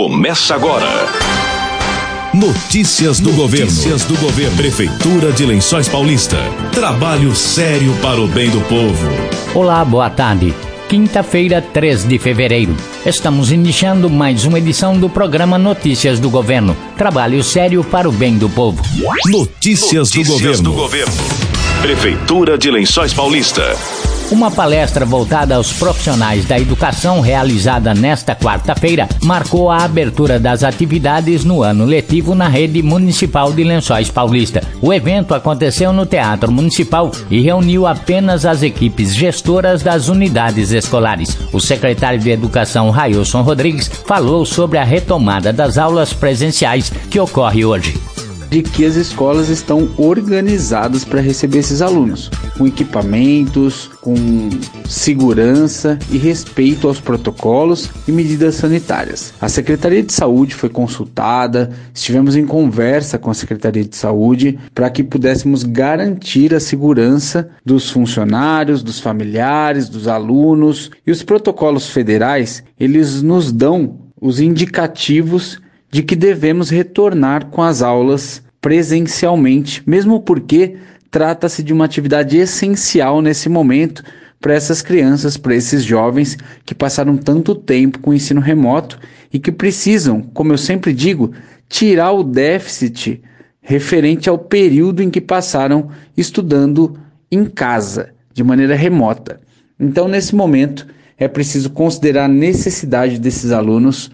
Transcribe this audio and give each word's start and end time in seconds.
Começa 0.00 0.54
agora. 0.54 0.88
Notícias 2.32 3.20
do 3.20 3.32
governo. 3.34 3.66
Notícias 3.66 4.02
do 4.06 4.16
governo. 4.16 4.56
Prefeitura 4.56 5.30
de 5.30 5.44
Lençóis 5.44 5.90
Paulista. 5.90 6.38
Trabalho 6.72 7.36
sério 7.36 7.94
para 8.00 8.18
o 8.18 8.26
bem 8.26 8.48
do 8.48 8.62
povo. 8.62 9.06
Olá, 9.54 9.84
boa 9.84 10.08
tarde. 10.08 10.54
Quinta-feira, 10.88 11.60
3 11.60 12.08
de 12.08 12.18
fevereiro. 12.18 12.74
Estamos 13.04 13.52
iniciando 13.52 14.08
mais 14.08 14.46
uma 14.46 14.58
edição 14.58 14.98
do 14.98 15.10
programa 15.10 15.58
Notícias 15.58 16.18
do 16.18 16.30
Governo. 16.30 16.74
Trabalho 16.96 17.44
sério 17.44 17.84
para 17.84 18.08
o 18.08 18.12
bem 18.12 18.38
do 18.38 18.48
povo. 18.48 18.82
Notícias, 19.26 20.14
Notícias 20.14 20.28
do, 20.28 20.32
governo. 20.32 20.62
do 20.62 20.72
governo. 20.72 21.12
Prefeitura 21.82 22.56
de 22.56 22.70
Lençóis 22.70 23.12
Paulista. 23.12 23.76
Uma 24.30 24.48
palestra 24.48 25.04
voltada 25.04 25.56
aos 25.56 25.72
profissionais 25.72 26.44
da 26.44 26.56
educação 26.56 27.20
realizada 27.20 27.92
nesta 27.92 28.32
quarta-feira 28.32 29.08
marcou 29.24 29.68
a 29.68 29.78
abertura 29.78 30.38
das 30.38 30.62
atividades 30.62 31.44
no 31.44 31.64
ano 31.64 31.84
letivo 31.84 32.32
na 32.32 32.46
rede 32.46 32.80
municipal 32.80 33.52
de 33.52 33.64
Lençóis 33.64 34.08
Paulista. 34.08 34.62
O 34.80 34.92
evento 34.92 35.34
aconteceu 35.34 35.92
no 35.92 36.06
Teatro 36.06 36.52
Municipal 36.52 37.10
e 37.28 37.40
reuniu 37.40 37.88
apenas 37.88 38.46
as 38.46 38.62
equipes 38.62 39.16
gestoras 39.16 39.82
das 39.82 40.08
unidades 40.08 40.70
escolares. 40.70 41.36
O 41.52 41.58
secretário 41.58 42.20
de 42.20 42.30
Educação, 42.30 42.90
Railson 42.90 43.42
Rodrigues, 43.42 43.90
falou 44.06 44.46
sobre 44.46 44.78
a 44.78 44.84
retomada 44.84 45.52
das 45.52 45.76
aulas 45.76 46.12
presenciais 46.12 46.92
que 47.10 47.18
ocorre 47.18 47.64
hoje 47.64 48.09
de 48.50 48.62
que 48.62 48.84
as 48.84 48.96
escolas 48.96 49.48
estão 49.48 49.88
organizadas 49.96 51.04
para 51.04 51.20
receber 51.20 51.58
esses 51.58 51.80
alunos, 51.80 52.28
com 52.58 52.66
equipamentos, 52.66 53.88
com 54.00 54.16
segurança 54.86 55.96
e 56.10 56.18
respeito 56.18 56.88
aos 56.88 57.00
protocolos 57.00 57.88
e 58.08 58.12
medidas 58.12 58.56
sanitárias. 58.56 59.32
A 59.40 59.48
Secretaria 59.48 60.02
de 60.02 60.12
Saúde 60.12 60.54
foi 60.54 60.68
consultada, 60.68 61.70
estivemos 61.94 62.34
em 62.34 62.44
conversa 62.44 63.18
com 63.18 63.30
a 63.30 63.34
Secretaria 63.34 63.84
de 63.84 63.94
Saúde 63.94 64.58
para 64.74 64.90
que 64.90 65.04
pudéssemos 65.04 65.62
garantir 65.62 66.52
a 66.52 66.60
segurança 66.60 67.48
dos 67.64 67.88
funcionários, 67.88 68.82
dos 68.82 68.98
familiares, 68.98 69.88
dos 69.88 70.08
alunos 70.08 70.90
e 71.06 71.12
os 71.12 71.22
protocolos 71.22 71.88
federais, 71.88 72.64
eles 72.78 73.22
nos 73.22 73.52
dão 73.52 74.10
os 74.20 74.40
indicativos 74.40 75.60
de 75.90 76.02
que 76.02 76.14
devemos 76.14 76.70
retornar 76.70 77.46
com 77.46 77.62
as 77.62 77.82
aulas 77.82 78.42
presencialmente, 78.60 79.82
mesmo 79.86 80.20
porque 80.20 80.76
trata-se 81.10 81.62
de 81.62 81.72
uma 81.72 81.84
atividade 81.84 82.36
essencial 82.36 83.20
nesse 83.20 83.48
momento 83.48 84.02
para 84.40 84.54
essas 84.54 84.80
crianças, 84.80 85.36
para 85.36 85.54
esses 85.54 85.84
jovens 85.84 86.38
que 86.64 86.74
passaram 86.74 87.16
tanto 87.16 87.54
tempo 87.54 87.98
com 87.98 88.10
o 88.10 88.14
ensino 88.14 88.40
remoto 88.40 88.98
e 89.32 89.38
que 89.38 89.52
precisam, 89.52 90.22
como 90.22 90.52
eu 90.52 90.58
sempre 90.58 90.92
digo, 90.92 91.32
tirar 91.68 92.12
o 92.12 92.22
déficit 92.22 93.22
referente 93.60 94.28
ao 94.28 94.38
período 94.38 95.02
em 95.02 95.10
que 95.10 95.20
passaram 95.20 95.90
estudando 96.16 96.98
em 97.30 97.44
casa, 97.44 98.10
de 98.32 98.42
maneira 98.42 98.74
remota. 98.74 99.40
Então, 99.78 100.08
nesse 100.08 100.34
momento, 100.34 100.86
é 101.18 101.28
preciso 101.28 101.70
considerar 101.70 102.24
a 102.24 102.28
necessidade 102.28 103.18
desses 103.18 103.52
alunos 103.52 104.10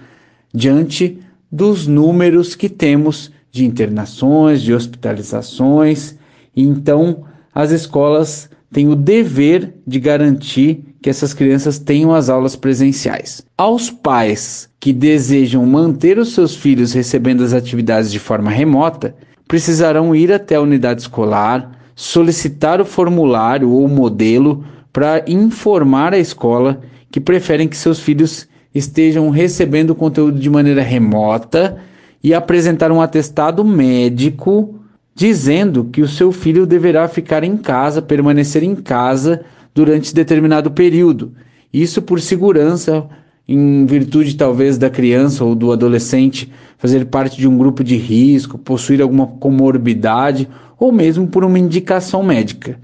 diante 0.53 1.19
dos 1.57 1.87
números 1.87 2.55
que 2.55 2.69
temos 2.69 3.33
de 3.51 3.65
internações, 3.65 4.61
de 4.61 4.75
hospitalizações. 4.75 6.15
Então, 6.55 7.25
as 7.55 7.71
escolas 7.71 8.51
têm 8.71 8.89
o 8.89 8.95
dever 8.95 9.73
de 9.87 9.99
garantir 9.99 10.85
que 11.01 11.09
essas 11.09 11.33
crianças 11.33 11.79
tenham 11.79 12.15
as 12.15 12.29
aulas 12.29 12.55
presenciais. 12.55 13.43
Aos 13.57 13.89
pais 13.91 14.69
que 14.79 14.93
desejam 14.93 15.65
manter 15.65 16.19
os 16.19 16.35
seus 16.35 16.55
filhos 16.55 16.93
recebendo 16.93 17.43
as 17.43 17.55
atividades 17.55 18.13
de 18.13 18.19
forma 18.19 18.51
remota, 18.51 19.17
precisarão 19.49 20.15
ir 20.15 20.31
até 20.31 20.57
a 20.57 20.61
unidade 20.61 21.01
escolar, 21.01 21.73
solicitar 21.95 22.83
o 22.83 22.85
formulário 22.85 23.71
ou 23.71 23.89
modelo 23.89 24.63
para 24.93 25.25
informar 25.27 26.13
a 26.13 26.19
escola 26.19 26.83
que 27.11 27.19
preferem 27.19 27.67
que 27.67 27.79
seus 27.79 27.99
filhos 27.99 28.47
estejam 28.77 29.31
recebendo 29.31 29.91
o 29.91 29.95
conteúdo 29.95 30.39
de 30.39 30.51
maneira 30.51 30.83
remota 30.83 31.79
e 32.23 32.35
apresentar 32.35 32.93
um 32.93 33.01
atestado 33.01 33.65
médico 33.65 34.75
dizendo 35.15 35.85
que 35.85 36.03
o 36.03 36.09
seu 36.09 36.31
filho 36.31 36.67
deverá 36.67 37.09
ficar 37.09 37.43
em 37.43 37.57
casa, 37.57 38.03
permanecer 38.03 38.63
em 38.63 38.75
casa 38.75 39.43
durante 39.75 40.15
determinado 40.15 40.71
período. 40.71 41.33
Isso 41.73 42.03
por 42.03 42.21
segurança, 42.21 43.07
em 43.49 43.87
virtude 43.87 44.37
talvez 44.37 44.77
da 44.77 44.91
criança 44.91 45.43
ou 45.43 45.55
do 45.55 45.73
adolescente 45.73 46.53
fazer 46.77 47.07
parte 47.07 47.39
de 47.39 47.49
um 47.49 47.57
grupo 47.57 47.83
de 47.83 47.97
risco, 47.97 48.59
possuir 48.59 49.01
alguma 49.01 49.27
comorbidade 49.27 50.47
ou 50.79 50.93
mesmo 50.93 51.27
por 51.27 51.45
uma 51.45 51.59
indicação 51.59 52.23
médica. 52.23 52.79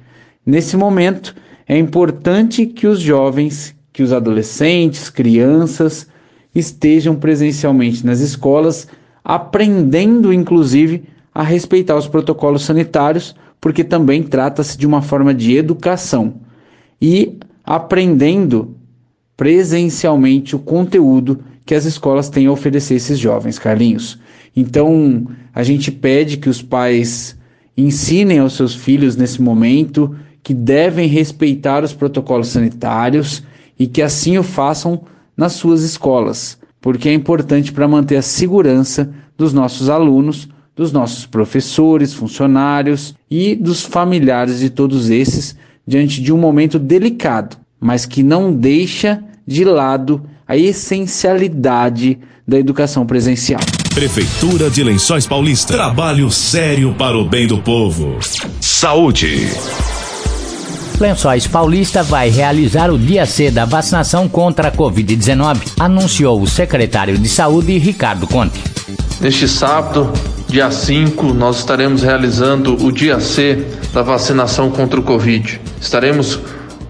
Nesse 0.45 0.75
momento, 0.75 1.35
é 1.69 1.77
importante 1.77 2.65
que 2.65 2.87
os 2.87 2.99
jovens 2.99 3.75
que 3.93 4.03
os 4.03 4.13
adolescentes, 4.13 5.11
crianças 5.11 6.07
estejam 6.55 7.15
presencialmente 7.15 8.05
nas 8.05 8.21
escolas, 8.21 8.89
aprendendo 9.25 10.33
inclusive 10.33 11.05
a 11.35 11.43
respeitar 11.43 11.97
os 11.97 12.09
protocolos 12.09 12.63
sanitários, 12.63 13.35
porque 13.61 13.85
também 13.85 14.23
trata-se 14.23 14.77
de 14.77 14.87
uma 14.87 15.03
forma 15.03 15.33
de 15.33 15.57
educação 15.57 16.35
e 17.01 17.39
aprendendo 17.65 18.77
presencialmente 19.37 20.55
o 20.55 20.59
conteúdo 20.59 21.43
que 21.65 21.75
as 21.75 21.85
escolas 21.85 22.29
têm 22.29 22.47
a 22.47 22.53
oferecer 22.53 22.95
a 22.95 22.97
esses 22.97 23.19
jovens, 23.19 23.59
Carlinhos. 23.59 24.19
Então, 24.55 25.27
a 25.55 25.63
gente 25.63 25.91
pede 25.91 26.37
que 26.37 26.49
os 26.49 26.61
pais 26.61 27.39
ensinem 27.77 28.41
aos 28.41 28.55
seus 28.55 28.75
filhos 28.75 29.17
nesse 29.17 29.41
momento 29.41 30.15
que 30.43 30.53
devem 30.53 31.09
respeitar 31.09 31.85
os 31.85 31.93
protocolos 31.93 32.49
sanitários 32.49 33.43
e 33.79 33.87
que 33.87 34.03
assim 34.03 34.39
o 34.39 34.43
façam 34.43 35.03
nas 35.37 35.53
suas 35.53 35.83
escolas, 35.83 36.59
porque 36.81 37.09
é 37.09 37.15
importante 37.15 37.73
para 37.73 37.89
manter 37.89 38.17
a 38.17 38.23
segurança 38.23 39.13
dos 39.37 39.53
nossos 39.53 39.89
alunos, 39.89 40.49
dos 40.75 40.93
nossos 40.93 41.27
professores, 41.27 42.15
funcionários 42.15 43.15
e 43.31 43.55
dos 43.55 43.83
familiares 43.83 44.61
de 44.61 44.71
todos 44.71 45.11
esses 45.11 45.57
diante 45.87 46.23
de 46.23 46.33
um 46.33 46.39
momento 46.39 46.79
delicado, 46.79 47.57
mas 47.81 48.07
que 48.07 48.23
não 48.23 48.53
deixa 48.53 49.23
de 49.47 49.65
lado 49.65 50.23
a 50.47 50.57
essencialidade 50.57 52.19
da 52.47 52.59
educação 52.59 53.07
presencial. 53.07 53.61
Prefeitura 53.95 54.71
de 54.71 54.83
Lençóis 54.83 55.27
Paulista. 55.27 55.75
Trabalho 55.75 56.31
sério 56.31 56.95
para 56.95 57.17
o 57.17 57.29
bem 57.29 57.47
do 57.47 57.59
povo. 57.59 58.19
Saúde. 58.61 59.49
Lençóis 61.03 61.49
Paulista 61.49 62.01
vai 62.05 62.29
realizar 62.29 62.89
o 62.89 62.97
dia 62.97 63.27
C 63.27 63.51
da 63.51 63.65
vacinação 63.65 64.29
contra 64.29 64.69
a 64.69 64.71
Covid-19, 64.71 65.73
anunciou 65.81 66.41
o 66.41 66.47
secretário 66.47 67.19
de 67.19 67.29
Saúde, 67.29 67.77
Ricardo 67.77 68.25
Conte. 68.29 68.63
Neste 69.21 69.49
sábado, 69.49 70.13
dia 70.47 70.71
5, 70.71 71.35
nós 71.35 71.59
estaremos 71.59 72.05
realizando 72.05 72.77
o 72.87 72.93
dia 72.93 73.19
C 73.19 73.67
da 73.93 74.03
vacinação 74.03 74.71
contra 74.71 75.01
o 75.01 75.03
Covid. 75.03 75.61
Estaremos 75.81 76.39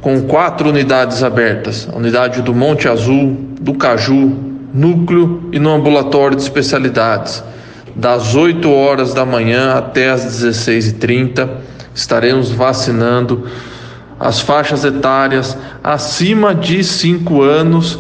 com 0.03 0.21
quatro 0.25 0.69
unidades 0.69 1.23
abertas: 1.23 1.89
a 1.91 1.97
unidade 1.97 2.43
do 2.43 2.55
Monte 2.55 2.89
Azul, 2.89 3.35
do 3.63 3.73
Caju, 3.73 4.37
núcleo 4.75 5.49
e 5.53 5.59
no 5.59 5.71
ambulatório 5.71 6.37
de 6.37 6.43
especialidades. 6.43 7.43
Das 7.97 8.35
8 8.35 8.71
horas 8.71 9.15
da 9.15 9.25
manhã 9.25 9.73
até 9.73 10.11
as 10.11 10.23
16h30, 10.27 11.49
estaremos 11.95 12.51
vacinando 12.51 13.49
as 14.23 14.41
faixas 14.41 14.85
etárias 14.85 15.59
acima 15.83 16.55
de 16.55 16.85
5 16.85 17.43
anos 17.43 17.99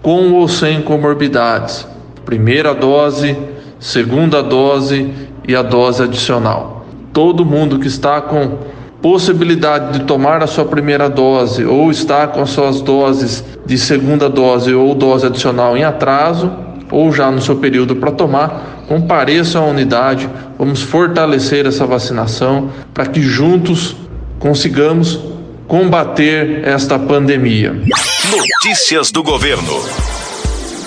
com 0.00 0.32
ou 0.32 0.48
sem 0.48 0.80
comorbidades. 0.80 1.86
Primeira 2.24 2.74
dose, 2.74 3.36
segunda 3.78 4.42
dose 4.42 5.12
e 5.46 5.54
a 5.54 5.60
dose 5.60 6.02
adicional. 6.02 6.86
Todo 7.12 7.44
mundo 7.44 7.78
que 7.78 7.86
está 7.86 8.18
com 8.18 8.60
possibilidade 9.02 9.98
de 9.98 10.04
tomar 10.06 10.42
a 10.42 10.46
sua 10.46 10.64
primeira 10.64 11.06
dose 11.06 11.66
ou 11.66 11.90
está 11.90 12.26
com 12.26 12.40
as 12.40 12.48
suas 12.48 12.80
doses 12.80 13.44
de 13.66 13.76
segunda 13.76 14.26
dose 14.26 14.72
ou 14.72 14.94
dose 14.94 15.26
adicional 15.26 15.76
em 15.76 15.84
atraso 15.84 16.50
ou 16.90 17.12
já 17.12 17.30
no 17.30 17.42
seu 17.42 17.56
período 17.56 17.94
para 17.96 18.10
tomar, 18.10 18.84
compareçam 18.88 19.64
à 19.64 19.66
unidade, 19.66 20.30
vamos 20.58 20.80
fortalecer 20.80 21.66
essa 21.66 21.84
vacinação 21.84 22.70
para 22.94 23.04
que 23.04 23.20
juntos 23.20 23.94
consigamos 24.38 25.36
combater 25.68 26.66
esta 26.66 26.98
pandemia. 26.98 27.74
Notícias 28.30 29.12
do 29.12 29.22
governo. 29.22 30.17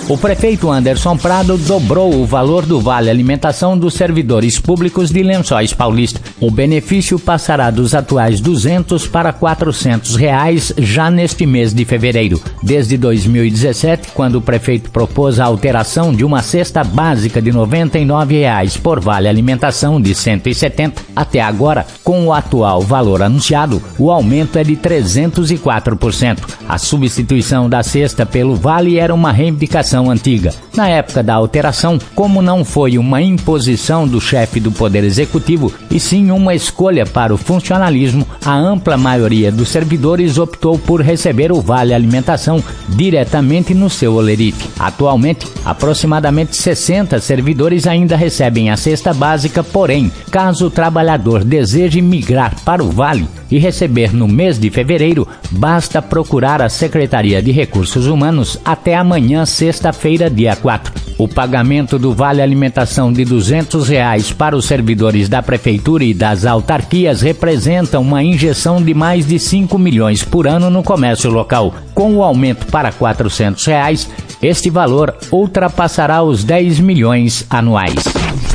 O 0.08 0.18
prefeito 0.18 0.68
Anderson 0.68 1.16
Prado 1.16 1.56
dobrou 1.56 2.12
o 2.12 2.26
valor 2.26 2.66
do 2.66 2.80
Vale 2.80 3.08
Alimentação 3.08 3.78
dos 3.78 3.94
servidores 3.94 4.58
públicos 4.58 5.10
de 5.10 5.22
Lençóis 5.22 5.72
Paulista. 5.72 6.20
O 6.40 6.50
benefício 6.50 7.20
passará 7.20 7.70
dos 7.70 7.94
atuais 7.94 8.40
200 8.40 9.06
para 9.06 9.32
400 9.32 10.16
reais 10.16 10.72
já 10.76 11.08
neste 11.08 11.46
mês 11.46 11.72
de 11.72 11.84
fevereiro. 11.84 12.42
Desde 12.62 12.98
2017, 12.98 14.08
quando 14.12 14.36
o 14.36 14.42
prefeito 14.42 14.90
propôs 14.90 15.38
a 15.38 15.44
alteração 15.44 16.12
de 16.12 16.24
uma 16.24 16.42
cesta 16.42 16.82
básica 16.82 17.40
de 17.40 17.52
99 17.52 18.40
reais 18.40 18.76
por 18.76 18.98
Vale 18.98 19.28
Alimentação 19.28 20.00
de 20.00 20.16
170, 20.16 21.00
até 21.14 21.40
agora, 21.40 21.86
com 22.02 22.26
o 22.26 22.32
atual 22.32 22.82
valor 22.82 23.22
anunciado, 23.22 23.80
o 23.96 24.10
aumento 24.10 24.58
é 24.58 24.64
de 24.64 24.74
304%. 24.76 26.38
A 26.68 26.76
substituição 26.76 27.68
da 27.68 27.84
cesta 27.84 28.26
pelo 28.26 28.56
Vale 28.56 28.98
era 28.98 29.14
uma 29.14 29.30
reivindicação 29.30 29.92
antiga. 30.10 30.52
Na 30.76 30.88
época 30.88 31.22
da 31.22 31.34
alteração, 31.34 31.98
como 32.14 32.40
não 32.40 32.64
foi 32.64 32.98
uma 32.98 33.20
imposição 33.20 34.06
do 34.06 34.20
chefe 34.20 34.60
do 34.60 34.72
Poder 34.72 35.04
Executivo, 35.04 35.72
e 35.90 36.00
sim 36.00 36.30
uma 36.30 36.54
escolha 36.54 37.04
para 37.04 37.34
o 37.34 37.38
funcionalismo, 37.38 38.26
a 38.44 38.54
ampla 38.54 38.96
maioria 38.96 39.52
dos 39.52 39.68
servidores 39.68 40.38
optou 40.38 40.78
por 40.78 41.00
receber 41.00 41.52
o 41.52 41.60
Vale 41.60 41.94
Alimentação 41.94 42.62
diretamente 42.88 43.74
no 43.74 43.90
seu 43.90 44.14
olerite. 44.14 44.68
Atualmente, 44.78 45.46
aproximadamente 45.64 46.56
60 46.56 47.20
servidores 47.20 47.86
ainda 47.86 48.16
recebem 48.16 48.70
a 48.70 48.76
cesta 48.76 49.12
básica, 49.12 49.62
porém, 49.62 50.10
caso 50.30 50.66
o 50.66 50.70
trabalhador 50.70 51.44
deseje 51.44 52.00
migrar 52.00 52.54
para 52.64 52.82
o 52.82 52.90
Vale 52.90 53.28
e 53.52 53.58
receber 53.58 54.14
no 54.14 54.26
mês 54.26 54.58
de 54.58 54.70
fevereiro, 54.70 55.28
basta 55.50 56.00
procurar 56.00 56.62
a 56.62 56.70
Secretaria 56.70 57.42
de 57.42 57.52
Recursos 57.52 58.06
Humanos 58.06 58.58
até 58.64 58.96
amanhã, 58.96 59.44
sexta-feira, 59.44 60.30
dia 60.30 60.56
4. 60.56 60.90
O 61.18 61.28
pagamento 61.28 61.98
do 61.98 62.14
Vale 62.14 62.40
Alimentação 62.40 63.12
de 63.12 63.26
200 63.26 63.86
reais 63.90 64.32
para 64.32 64.56
os 64.56 64.64
servidores 64.64 65.28
da 65.28 65.42
Prefeitura 65.42 66.02
e 66.02 66.14
das 66.14 66.46
autarquias 66.46 67.20
representa 67.20 67.98
uma 67.98 68.24
injeção 68.24 68.82
de 68.82 68.94
mais 68.94 69.26
de 69.26 69.38
5 69.38 69.78
milhões 69.78 70.24
por 70.24 70.46
ano 70.48 70.70
no 70.70 70.82
comércio 70.82 71.30
local. 71.30 71.74
Com 71.94 72.16
o 72.16 72.22
aumento 72.22 72.66
para 72.68 72.90
400 72.90 73.62
reais, 73.66 74.08
este 74.40 74.70
valor 74.70 75.14
ultrapassará 75.30 76.22
os 76.22 76.42
10 76.42 76.80
milhões 76.80 77.44
anuais. 77.50 78.02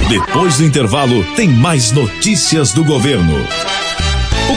Depois 0.09 0.57
do 0.57 0.65
intervalo, 0.65 1.23
tem 1.35 1.47
mais 1.47 1.91
notícias 1.91 2.71
do 2.71 2.83
governo. 2.83 3.35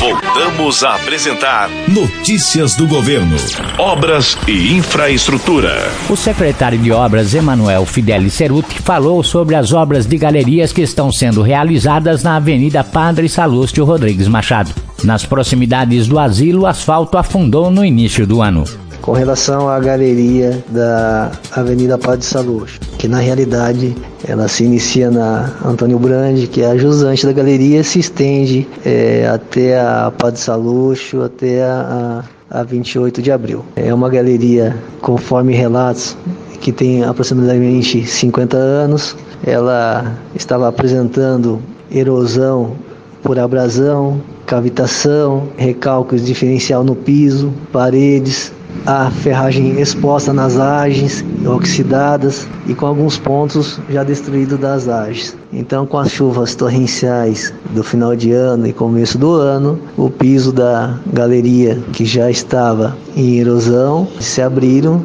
Voltamos 0.00 0.82
a 0.82 0.94
apresentar 0.94 1.68
Notícias 1.86 2.74
do 2.74 2.88
Governo. 2.88 3.36
Obras 3.78 4.34
e 4.48 4.72
Infraestrutura. 4.72 5.76
O 6.08 6.16
secretário 6.16 6.78
de 6.78 6.90
Obras, 6.90 7.34
Emanuel 7.34 7.84
Fidelis 7.84 8.32
Ceruti, 8.32 8.80
falou 8.80 9.22
sobre 9.22 9.56
as 9.56 9.74
obras 9.74 10.06
de 10.06 10.16
galerias 10.16 10.72
que 10.72 10.80
estão 10.80 11.12
sendo 11.12 11.42
realizadas 11.42 12.22
na 12.22 12.36
Avenida 12.36 12.82
Padre 12.82 13.28
Salúcio 13.28 13.84
Rodrigues 13.84 14.26
Machado. 14.26 14.72
Nas 15.04 15.26
proximidades 15.26 16.08
do 16.08 16.18
asilo, 16.18 16.62
o 16.62 16.66
asfalto 16.66 17.18
afundou 17.18 17.70
no 17.70 17.84
início 17.84 18.26
do 18.26 18.40
ano 18.40 18.64
com 19.10 19.14
relação 19.14 19.68
à 19.68 19.80
galeria 19.80 20.62
da 20.68 21.32
Avenida 21.50 21.98
Padre 21.98 22.24
Salus, 22.24 22.78
que 22.96 23.08
na 23.08 23.18
realidade 23.18 23.92
ela 24.24 24.46
se 24.46 24.62
inicia 24.62 25.10
na 25.10 25.52
Antônio 25.64 25.98
Brandi, 25.98 26.46
que 26.46 26.62
é 26.62 26.66
a 26.66 26.76
jusante 26.76 27.26
da 27.26 27.32
galeria, 27.32 27.82
se 27.82 27.98
estende 27.98 28.68
é, 28.86 29.26
até 29.26 29.80
a 29.80 30.12
Padre 30.16 30.38
Saluxo, 30.38 31.22
até 31.22 31.60
a, 31.64 32.22
a 32.48 32.62
28 32.62 33.20
de 33.20 33.32
abril. 33.32 33.64
É 33.74 33.92
uma 33.92 34.08
galeria, 34.08 34.76
conforme 35.00 35.54
relatos, 35.54 36.16
que 36.60 36.70
tem 36.70 37.02
aproximadamente 37.02 38.06
50 38.06 38.56
anos. 38.56 39.16
Ela 39.44 40.14
estava 40.36 40.68
apresentando 40.68 41.60
erosão 41.90 42.76
por 43.24 43.40
abrasão, 43.40 44.20
cavitação, 44.46 45.48
recálculos 45.56 46.24
diferencial 46.24 46.84
no 46.84 46.94
piso, 46.94 47.52
paredes, 47.72 48.52
a 48.86 49.10
ferragem 49.10 49.80
exposta 49.80 50.32
nas 50.32 50.58
agens, 50.58 51.24
oxidadas 51.46 52.46
e 52.66 52.74
com 52.74 52.86
alguns 52.86 53.18
pontos 53.18 53.80
já 53.90 54.02
destruídos 54.02 54.58
das 54.58 54.88
agens. 54.88 55.36
Então, 55.52 55.86
com 55.86 55.98
as 55.98 56.10
chuvas 56.10 56.54
torrenciais 56.54 57.52
do 57.70 57.82
final 57.82 58.16
de 58.16 58.32
ano 58.32 58.66
e 58.66 58.72
começo 58.72 59.18
do 59.18 59.32
ano, 59.32 59.78
o 59.96 60.08
piso 60.08 60.52
da 60.52 60.98
galeria, 61.12 61.78
que 61.92 62.04
já 62.04 62.30
estava 62.30 62.96
em 63.16 63.38
erosão, 63.38 64.08
se 64.18 64.40
abriram 64.40 65.02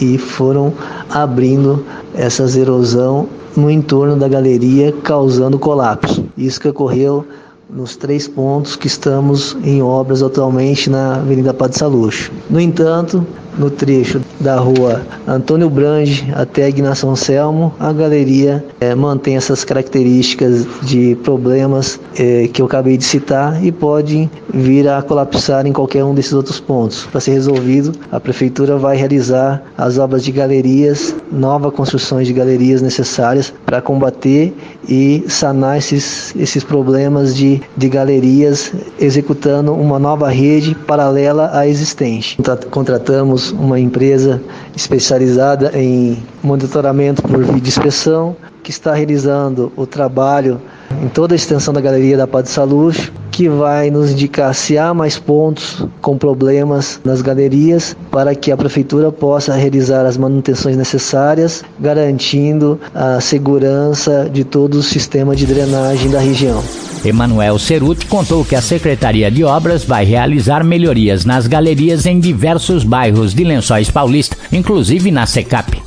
e 0.00 0.18
foram 0.18 0.72
abrindo 1.10 1.84
essas 2.14 2.56
erosão 2.56 3.28
no 3.56 3.70
entorno 3.70 4.16
da 4.16 4.28
galeria, 4.28 4.92
causando 5.02 5.58
colapso. 5.58 6.26
Isso 6.36 6.60
que 6.60 6.68
ocorreu 6.68 7.24
nos 7.68 7.96
três 7.96 8.28
pontos 8.28 8.76
que 8.76 8.86
estamos 8.86 9.56
em 9.64 9.82
obras 9.82 10.22
atualmente 10.22 10.88
na 10.88 11.16
Avenida 11.16 11.52
Padre 11.52 11.78
Saluxo. 11.78 12.30
No 12.48 12.60
entanto, 12.60 13.26
no 13.58 13.70
trecho 13.70 14.20
da 14.40 14.56
rua 14.56 15.02
Antônio 15.26 15.68
Brange 15.70 16.26
até 16.34 16.68
Ignação 16.68 17.16
Selmo, 17.16 17.72
a 17.78 17.92
galeria 17.92 18.64
é, 18.80 18.94
mantém 18.94 19.36
essas 19.36 19.64
características 19.64 20.66
de 20.82 21.16
problemas 21.24 21.98
é, 22.18 22.48
que 22.48 22.60
eu 22.60 22.66
acabei 22.66 22.96
de 22.96 23.04
citar 23.04 23.64
e 23.64 23.72
pode 23.72 24.30
vir 24.52 24.88
a 24.88 25.02
colapsar 25.02 25.66
em 25.66 25.72
qualquer 25.72 26.04
um 26.04 26.14
desses 26.14 26.32
outros 26.32 26.60
pontos. 26.60 27.06
Para 27.06 27.20
ser 27.20 27.32
resolvido, 27.32 27.92
a 28.10 28.20
prefeitura 28.20 28.76
vai 28.76 28.96
realizar 28.96 29.62
as 29.76 29.98
obras 29.98 30.24
de 30.24 30.32
galerias, 30.32 31.14
novas 31.30 31.72
construções 31.72 32.26
de 32.26 32.32
galerias 32.32 32.82
necessárias 32.82 33.52
para 33.64 33.80
combater 33.80 34.54
e 34.88 35.24
sanar 35.28 35.78
esses, 35.78 36.34
esses 36.36 36.62
problemas 36.62 37.34
de, 37.34 37.60
de 37.76 37.88
galerias, 37.88 38.72
executando 38.98 39.72
uma 39.72 39.98
nova 39.98 40.28
rede 40.28 40.74
paralela 40.86 41.50
à 41.52 41.66
existente. 41.66 42.38
Contratamos 42.70 43.45
uma 43.52 43.78
empresa 43.78 44.42
especializada 44.74 45.70
em 45.74 46.22
monitoramento 46.42 47.22
por 47.22 47.44
vídeo 47.44 47.68
inspeção, 47.68 48.36
que 48.62 48.70
está 48.70 48.94
realizando 48.94 49.72
o 49.76 49.86
trabalho 49.86 50.60
em 51.02 51.08
toda 51.08 51.34
a 51.34 51.36
extensão 51.36 51.72
da 51.72 51.80
galeria 51.80 52.16
da 52.16 52.26
Padre 52.26 52.50
Saluz, 52.50 53.12
que 53.36 53.50
vai 53.50 53.90
nos 53.90 54.12
indicar 54.12 54.54
se 54.54 54.78
há 54.78 54.94
mais 54.94 55.18
pontos 55.18 55.86
com 56.00 56.16
problemas 56.16 56.98
nas 57.04 57.20
galerias 57.20 57.94
para 58.10 58.34
que 58.34 58.50
a 58.50 58.56
prefeitura 58.56 59.12
possa 59.12 59.54
realizar 59.54 60.06
as 60.06 60.16
manutenções 60.16 60.74
necessárias, 60.74 61.62
garantindo 61.78 62.80
a 62.94 63.20
segurança 63.20 64.26
de 64.32 64.42
todo 64.42 64.76
o 64.76 64.82
sistema 64.82 65.36
de 65.36 65.44
drenagem 65.44 66.10
da 66.10 66.18
região. 66.18 66.64
Emanuel 67.04 67.58
Ceruti 67.58 68.06
contou 68.06 68.42
que 68.42 68.56
a 68.56 68.62
Secretaria 68.62 69.30
de 69.30 69.44
Obras 69.44 69.84
vai 69.84 70.06
realizar 70.06 70.64
melhorias 70.64 71.26
nas 71.26 71.46
galerias 71.46 72.06
em 72.06 72.18
diversos 72.18 72.84
bairros 72.84 73.34
de 73.34 73.44
Lençóis 73.44 73.90
Paulista, 73.90 74.34
inclusive 74.50 75.10
na 75.10 75.26
Secap. 75.26 75.78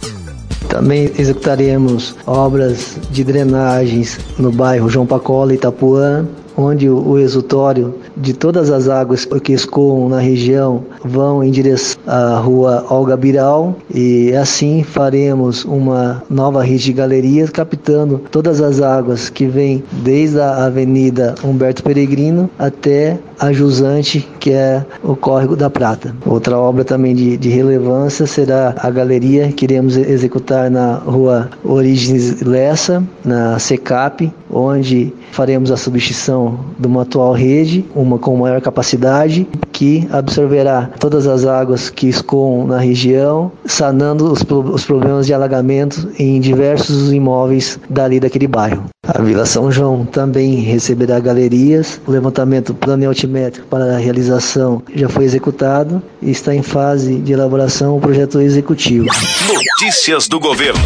Também 0.70 1.12
executaremos 1.18 2.16
obras 2.28 2.96
de 3.10 3.24
drenagens 3.24 4.20
no 4.38 4.52
bairro 4.52 4.88
João 4.88 5.08
Pacola 5.08 5.52
e 5.52 5.56
Itapuã, 5.56 6.28
onde 6.60 6.90
o 6.90 7.18
exutório 7.18 7.96
de 8.18 8.34
todas 8.34 8.70
as 8.70 8.90
águas 8.90 9.26
que 9.42 9.54
escoam 9.54 10.10
na 10.10 10.20
região 10.20 10.84
vão 11.04 11.42
em 11.42 11.50
direção 11.50 12.00
à 12.06 12.38
rua 12.38 12.86
Olga 12.90 13.16
Biral 13.16 13.76
e 13.94 14.34
assim 14.34 14.84
faremos 14.84 15.64
uma 15.64 16.22
nova 16.30 16.62
rede 16.62 16.86
de 16.86 16.94
galerias 16.94 17.50
captando 17.50 18.22
todas 18.30 18.60
as 18.60 18.82
águas 18.82 19.30
que 19.30 19.46
vêm 19.46 19.84
desde 20.04 20.40
a 20.40 20.66
Avenida 20.66 21.36
Humberto 21.44 21.84
Peregrino 21.84 22.50
até 22.60 23.18
a 23.40 23.54
Jusante, 23.54 24.28
que 24.40 24.52
é 24.52 24.86
o 25.02 25.16
Córrego 25.16 25.56
da 25.56 25.70
Prata. 25.70 26.14
Outra 26.26 26.58
obra 26.58 26.84
também 26.84 27.16
de, 27.16 27.38
de 27.38 27.50
relevância 27.50 28.28
será 28.28 28.76
a 28.78 28.90
galeria 28.90 29.52
que 29.52 29.66
iremos 29.66 29.96
executar 29.96 30.70
na 30.70 30.96
rua 30.96 31.50
Origens 31.64 32.42
Lessa, 32.42 33.02
na 33.24 33.58
SECAP, 33.58 34.32
onde 34.52 35.14
faremos 35.32 35.72
a 35.72 35.78
substituição 35.78 36.60
de 36.78 36.88
uma 36.88 37.04
atual 37.04 37.34
rede, 37.34 37.86
uma 37.96 38.18
com 38.18 38.36
maior 38.38 38.62
capacidade, 38.62 39.48
que 39.72 40.08
absorverá 40.12 40.90
todas 41.00 41.28
as 41.28 41.46
águas 41.46 41.90
que 41.90 42.08
escoam 42.08 42.68
na 42.68 42.78
região, 42.78 43.52
sanando 43.66 44.32
os, 44.32 44.42
os 44.42 44.86
problemas 44.86 45.26
de 45.26 45.34
alagamento 45.34 46.10
em 46.18 46.40
diversos 46.40 47.12
imóveis 47.12 47.80
dali 47.90 48.20
daquele 48.20 48.48
bairro. 48.48 48.84
A 49.08 49.22
Vila 49.22 49.46
São 49.46 49.72
João 49.72 50.06
também 50.06 50.56
receberá 50.56 51.20
galerias. 51.20 52.00
O 52.06 52.12
levantamento 52.12 52.74
plano 52.74 53.08
altimétrico 53.08 53.66
para 53.68 53.96
a 53.96 53.98
realização 53.98 54.84
já 54.94 55.10
foi 55.10 55.24
executado 55.24 56.02
e 56.22 56.30
está 56.30 56.54
em 56.54 56.62
fase 56.62 57.16
de 57.16 57.34
elaboração 57.34 57.98
o 57.98 58.00
projeto 58.00 58.40
executivo. 58.40 59.08
Notícias 59.48 60.28
do 60.28 60.40
governo. 60.40 60.80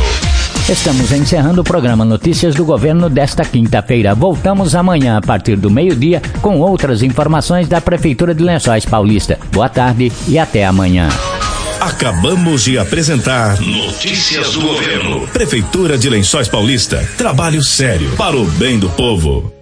Estamos 0.70 1.12
encerrando 1.12 1.60
o 1.60 1.64
programa 1.64 2.06
Notícias 2.06 2.56
do 2.56 2.64
Governo 2.64 3.10
desta 3.10 3.44
quinta-feira. 3.44 4.16
Voltamos 4.16 4.76
amanhã 4.76 5.18
a 5.18 5.22
partir 5.22 5.58
do 5.58 5.70
meio-dia 5.70 6.22
com 6.42 6.58
outras 6.60 7.04
informações 7.04 7.68
da 7.68 7.82
Prefeitura 7.82 8.34
de 8.34 8.42
Lençóis 8.42 8.86
Paulista. 8.86 9.38
Boa 9.52 9.68
tarde 9.68 10.10
e 10.26 10.40
até 10.40 10.66
amanhã. 10.66 11.10
Acabamos 11.82 12.64
de 12.64 12.78
apresentar 12.78 13.60
Notícias 13.60 14.54
do 14.54 14.62
Governo. 14.62 15.28
Prefeitura 15.28 15.98
de 15.98 16.10
Lençóis 16.10 16.48
Paulista. 16.48 17.06
Trabalho 17.18 17.62
sério 17.62 18.10
para 18.16 18.38
o 18.38 18.46
bem 18.46 18.80
do 18.80 18.90
povo. 18.90 19.53